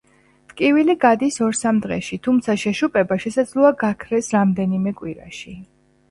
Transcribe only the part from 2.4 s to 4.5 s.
შეშუპება შესაძლოა გაქრეს